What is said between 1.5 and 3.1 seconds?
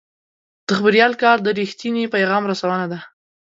رښتیني پیغام رسونه ده.